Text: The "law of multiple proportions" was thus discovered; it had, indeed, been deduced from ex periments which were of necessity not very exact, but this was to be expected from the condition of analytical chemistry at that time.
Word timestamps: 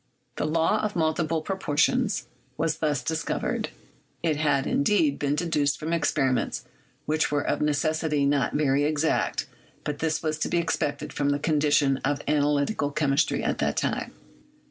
The 0.37 0.47
"law 0.47 0.79
of 0.81 0.95
multiple 0.95 1.43
proportions" 1.43 2.25
was 2.57 2.77
thus 2.79 3.03
discovered; 3.03 3.69
it 4.23 4.35
had, 4.35 4.65
indeed, 4.65 5.19
been 5.19 5.35
deduced 5.35 5.77
from 5.79 5.93
ex 5.93 6.11
periments 6.11 6.63
which 7.05 7.31
were 7.31 7.45
of 7.47 7.61
necessity 7.61 8.25
not 8.25 8.53
very 8.53 8.83
exact, 8.83 9.45
but 9.83 9.99
this 9.99 10.23
was 10.23 10.39
to 10.39 10.49
be 10.49 10.57
expected 10.57 11.13
from 11.13 11.29
the 11.29 11.37
condition 11.37 11.97
of 11.97 12.19
analytical 12.27 12.89
chemistry 12.89 13.43
at 13.43 13.59
that 13.59 13.77
time. 13.77 14.11